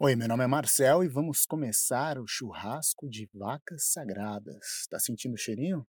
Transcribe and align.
Oi, 0.00 0.14
meu 0.14 0.28
nome 0.28 0.44
é 0.44 0.46
Marcel 0.46 1.02
e 1.02 1.08
vamos 1.08 1.44
começar 1.44 2.20
o 2.20 2.24
churrasco 2.24 3.10
de 3.10 3.28
vacas 3.34 3.86
sagradas. 3.90 4.86
Tá 4.88 4.96
sentindo 5.00 5.34
o 5.34 5.36
cheirinho? 5.36 5.84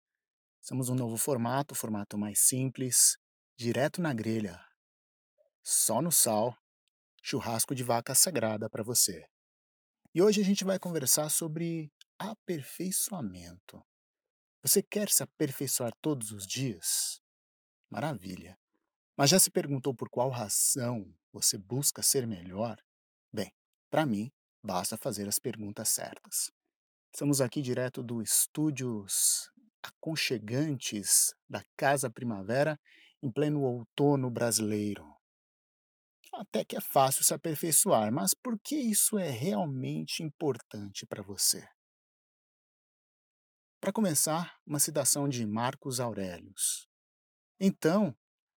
Estamos 0.61 0.89
um 0.89 0.93
novo 0.93 1.17
formato, 1.17 1.73
formato 1.73 2.15
mais 2.15 2.41
simples, 2.41 3.17
direto 3.57 4.03
na 4.03 4.13
grelha, 4.13 4.63
só 5.63 6.03
no 6.03 6.11
sal, 6.11 6.55
churrasco 7.23 7.73
de 7.73 7.81
vaca 7.81 8.13
sagrada 8.13 8.69
para 8.69 8.83
você. 8.83 9.25
E 10.13 10.21
hoje 10.21 10.39
a 10.39 10.45
gente 10.45 10.63
vai 10.63 10.77
conversar 10.77 11.29
sobre 11.29 11.91
aperfeiçoamento. 12.19 13.83
Você 14.61 14.83
quer 14.83 15.09
se 15.09 15.23
aperfeiçoar 15.23 15.91
todos 15.99 16.29
os 16.29 16.45
dias? 16.45 17.19
Maravilha. 17.89 18.55
Mas 19.17 19.31
já 19.31 19.39
se 19.39 19.49
perguntou 19.49 19.95
por 19.95 20.11
qual 20.11 20.29
razão 20.29 21.11
você 21.33 21.57
busca 21.57 22.03
ser 22.03 22.27
melhor? 22.27 22.77
Bem, 23.33 23.51
para 23.95 24.05
mim, 24.05 24.29
basta 24.61 24.97
fazer 24.97 25.25
as 25.25 25.39
perguntas 25.39 25.87
certas. 25.87 26.51
Estamos 27.13 27.39
aqui 27.39 27.61
direto 27.61 28.03
do 28.03 28.21
estúdios 28.21 29.49
aconchegantes 29.81 31.33
da 31.47 31.63
Casa 31.77 32.11
Primavera, 32.11 32.77
em 33.23 33.31
pleno 33.31 33.61
outono 33.61 34.29
brasileiro. 34.29 35.15
Até 36.33 36.65
que 36.65 36.75
é 36.75 36.81
fácil 36.81 37.23
se 37.23 37.33
aperfeiçoar, 37.33 38.11
mas 38.11 38.33
por 38.33 38.59
que 38.59 38.75
isso 38.75 39.17
é 39.17 39.29
realmente 39.29 40.21
importante 40.21 41.05
para 41.05 41.23
você? 41.23 41.65
Para 43.79 43.93
começar, 43.93 44.59
uma 44.67 44.79
citação 44.79 45.29
de 45.29 45.45
Marcos 45.45 46.01
Aurelius. 46.01 46.85
Então, 47.57 48.13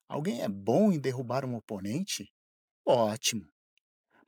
alguém 0.08 0.42
é 0.42 0.48
bom 0.48 0.91
em 0.91 0.98
derrubar 0.98 1.44
um 1.44 1.55
oponente? 1.55 2.28
Ótimo! 2.84 3.48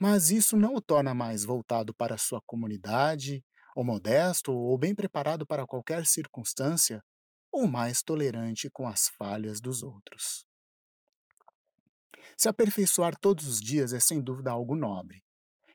Mas 0.01 0.31
isso 0.31 0.57
não 0.57 0.75
o 0.75 0.81
torna 0.81 1.13
mais 1.13 1.45
voltado 1.45 1.93
para 1.93 2.17
sua 2.17 2.41
comunidade, 2.47 3.45
ou 3.77 3.85
modesto, 3.85 4.51
ou 4.51 4.79
bem 4.79 4.95
preparado 4.95 5.47
para 5.47 5.67
qualquer 5.67 6.07
circunstância, 6.07 7.05
ou 7.53 7.67
mais 7.67 8.03
tolerante 8.03 8.71
com 8.71 8.89
as 8.89 9.09
falhas 9.09 9.61
dos 9.61 9.83
outros. 9.83 10.47
Se 12.35 12.49
aperfeiçoar 12.49 13.15
todos 13.15 13.47
os 13.47 13.61
dias 13.61 13.93
é 13.93 14.01
sem 14.01 14.23
dúvida 14.23 14.51
algo 14.51 14.75
nobre. 14.75 15.23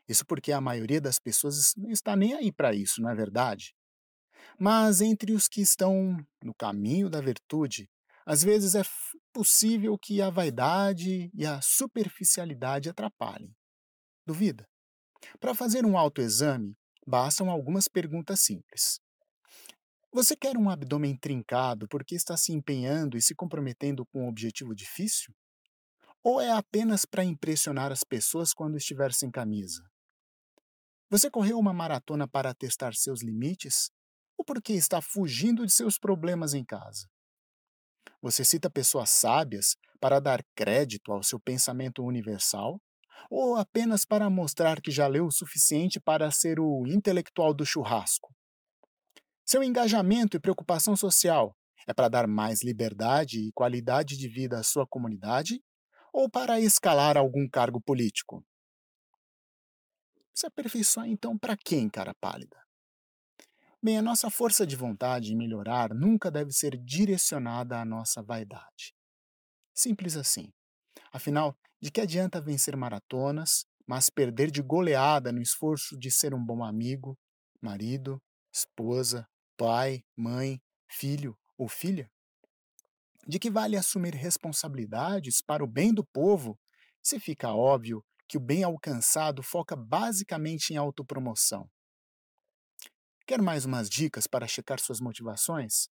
Isso 0.09 0.25
porque 0.25 0.51
a 0.51 0.59
maioria 0.59 0.99
das 0.99 1.19
pessoas 1.19 1.73
não 1.77 1.91
está 1.91 2.15
nem 2.15 2.33
aí 2.33 2.51
para 2.51 2.73
isso, 2.73 3.03
não 3.03 3.09
é 3.11 3.15
verdade? 3.15 3.75
Mas 4.59 5.01
entre 5.01 5.33
os 5.33 5.47
que 5.47 5.61
estão 5.61 6.17
no 6.43 6.53
caminho 6.55 7.11
da 7.11 7.21
virtude, 7.21 7.87
às 8.25 8.41
vezes 8.41 8.73
é 8.73 8.81
possível 9.31 9.95
que 9.99 10.19
a 10.19 10.31
vaidade 10.31 11.29
e 11.31 11.45
a 11.45 11.61
superficialidade 11.61 12.89
atrapalhem. 12.89 13.55
Duvida? 14.25 14.67
Para 15.39 15.53
fazer 15.53 15.85
um 15.85 15.97
autoexame, 15.97 16.75
bastam 17.05 17.49
algumas 17.49 17.87
perguntas 17.87 18.39
simples. 18.39 18.99
Você 20.11 20.35
quer 20.35 20.57
um 20.57 20.69
abdômen 20.69 21.15
trincado 21.15 21.87
porque 21.87 22.15
está 22.15 22.37
se 22.37 22.53
empenhando 22.53 23.17
e 23.17 23.21
se 23.21 23.35
comprometendo 23.35 24.05
com 24.05 24.23
um 24.23 24.29
objetivo 24.29 24.73
difícil? 24.73 25.33
Ou 26.23 26.41
é 26.41 26.49
apenas 26.51 27.05
para 27.05 27.23
impressionar 27.23 27.91
as 27.91 28.03
pessoas 28.03 28.53
quando 28.53 28.77
estiver 28.77 29.13
sem 29.13 29.29
camisa? 29.29 29.83
Você 31.09 31.29
correu 31.29 31.59
uma 31.59 31.73
maratona 31.73 32.27
para 32.27 32.53
testar 32.53 32.95
seus 32.95 33.21
limites? 33.21 33.91
Ou 34.37 34.43
porque 34.43 34.73
está 34.73 35.01
fugindo 35.01 35.65
de 35.65 35.71
seus 35.71 35.99
problemas 35.99 36.53
em 36.53 36.65
casa? 36.65 37.07
Você 38.21 38.43
cita 38.43 38.69
pessoas 38.69 39.11
sábias 39.11 39.75
para 39.99 40.19
dar 40.19 40.43
crédito 40.55 41.11
ao 41.11 41.21
seu 41.21 41.39
pensamento 41.39 42.03
universal? 42.03 42.81
Ou 43.29 43.55
apenas 43.55 44.05
para 44.05 44.29
mostrar 44.29 44.81
que 44.81 44.91
já 44.91 45.07
leu 45.07 45.25
o 45.25 45.31
suficiente 45.31 45.99
para 45.99 46.29
ser 46.31 46.59
o 46.59 46.85
intelectual 46.87 47.53
do 47.53 47.65
churrasco? 47.65 48.33
Seu 49.45 49.63
engajamento 49.63 50.35
e 50.35 50.39
preocupação 50.39 50.95
social 50.95 51.55
é 51.87 51.93
para 51.93 52.09
dar 52.09 52.27
mais 52.27 52.63
liberdade 52.63 53.39
e 53.39 53.51
qualidade 53.51 54.17
de 54.17 54.27
vida 54.27 54.59
à 54.59 54.63
sua 54.63 54.87
comunidade 54.87 55.63
ou 56.11 56.29
para 56.29 56.59
escalar 56.59 57.17
algum 57.17 57.47
cargo 57.47 57.79
político? 57.79 58.43
Se 60.33 60.47
aperfeiçoar 60.47 61.07
então 61.07 61.37
para 61.37 61.55
quem, 61.55 61.89
cara 61.89 62.13
pálida? 62.13 62.57
Bem, 63.81 63.97
a 63.97 64.01
nossa 64.01 64.29
força 64.29 64.65
de 64.65 64.75
vontade 64.75 65.31
em 65.31 65.37
melhorar 65.37 65.93
nunca 65.93 66.31
deve 66.31 66.51
ser 66.51 66.75
direcionada 66.75 67.79
à 67.79 67.85
nossa 67.85 68.23
vaidade. 68.23 68.95
Simples 69.73 70.17
assim. 70.17 70.51
Afinal, 71.11 71.55
de 71.85 71.91
que 71.91 72.01
adianta 72.01 72.41
vencer 72.41 72.75
maratonas, 72.75 73.63
mas 73.85 74.09
perder 74.09 74.49
de 74.49 74.59
goleada 74.59 75.31
no 75.31 75.39
esforço 75.39 75.95
de 75.95 76.09
ser 76.09 76.33
um 76.33 76.43
bom 76.43 76.63
amigo, 76.63 77.15
marido, 77.61 78.19
esposa, 78.51 79.29
pai, 79.55 80.03
mãe, 80.17 80.59
filho 80.89 81.37
ou 81.55 81.67
filha? 81.67 82.11
De 83.27 83.37
que 83.37 83.51
vale 83.51 83.77
assumir 83.77 84.15
responsabilidades 84.15 85.43
para 85.43 85.63
o 85.63 85.67
bem 85.67 85.93
do 85.93 86.03
povo 86.03 86.57
se 87.03 87.19
fica 87.19 87.53
óbvio 87.53 88.03
que 88.27 88.35
o 88.35 88.41
bem 88.41 88.63
alcançado 88.63 89.43
foca 89.43 89.75
basicamente 89.75 90.73
em 90.73 90.77
autopromoção? 90.77 91.69
Quer 93.27 93.43
mais 93.43 93.63
umas 93.63 93.91
dicas 93.91 94.25
para 94.25 94.47
checar 94.47 94.79
suas 94.79 94.99
motivações? 94.99 95.87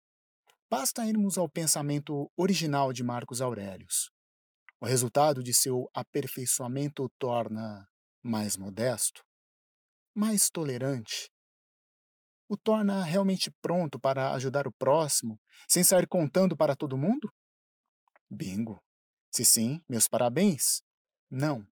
Basta 0.68 1.06
irmos 1.06 1.38
ao 1.38 1.48
pensamento 1.48 2.28
original 2.36 2.92
de 2.92 3.04
Marcos 3.04 3.40
Aurelius. 3.40 4.12
O 4.80 4.86
resultado 4.86 5.42
de 5.42 5.54
seu 5.54 5.88
aperfeiçoamento 5.94 7.04
o 7.04 7.10
torna 7.18 7.86
mais 8.22 8.56
modesto, 8.56 9.22
mais 10.14 10.50
tolerante, 10.50 11.30
o 12.48 12.56
torna 12.56 13.02
realmente 13.02 13.50
pronto 13.62 13.98
para 13.98 14.32
ajudar 14.34 14.66
o 14.66 14.72
próximo, 14.72 15.40
sem 15.68 15.82
sair 15.82 16.06
contando 16.06 16.56
para 16.56 16.76
todo 16.76 16.98
mundo? 16.98 17.32
Bingo! 18.30 18.78
Se 19.32 19.44
sim, 19.44 19.82
meus 19.88 20.06
parabéns. 20.06 20.82
Não. 21.30 21.66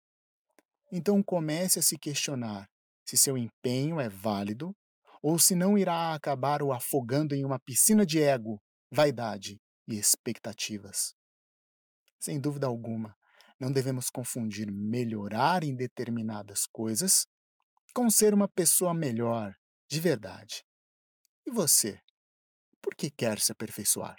Então 0.91 1.23
comece 1.23 1.79
a 1.79 1.83
se 1.83 1.99
questionar 1.99 2.69
se 3.05 3.17
seu 3.17 3.37
empenho 3.37 4.01
é 4.01 4.09
válido 4.09 4.75
ou 5.23 5.39
se 5.39 5.55
não 5.55 5.79
irá 5.79 6.15
acabar 6.15 6.63
o 6.63 6.73
afogando 6.73 7.35
em 7.35 7.45
uma 7.45 7.61
piscina 7.61 8.05
de 8.05 8.21
ego, 8.21 8.61
vaidade 8.91 9.61
e 9.87 9.97
expectativas. 9.97 11.15
Sem 12.23 12.41
dúvida 12.41 12.69
alguma, 12.69 13.17
não 13.59 13.73
devemos 13.73 14.09
confundir 14.09 14.71
melhorar 14.71 15.65
em 15.65 15.75
determinadas 15.75 16.67
coisas 16.67 17.27
com 17.93 18.09
ser 18.09 18.33
uma 18.33 18.47
pessoa 18.47 18.95
melhor, 18.95 19.57
de 19.91 19.99
verdade. 19.99 20.65
E 21.45 21.51
você? 21.51 22.01
Por 22.81 22.95
que 22.95 23.11
quer 23.11 23.41
se 23.41 23.51
aperfeiçoar? 23.51 24.15